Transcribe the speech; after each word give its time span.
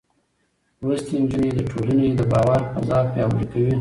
لوستې 0.85 1.15
نجونې 1.23 1.49
د 1.57 1.59
ټولنې 1.71 2.07
د 2.19 2.21
باور 2.31 2.61
فضا 2.71 2.99
پياوړې 3.11 3.45
کوي. 3.51 3.69